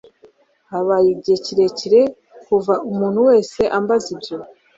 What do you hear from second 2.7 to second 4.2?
umuntu wese ambaza